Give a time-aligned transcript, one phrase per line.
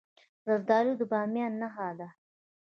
[0.45, 2.07] زردالو د بامیان نښه ده.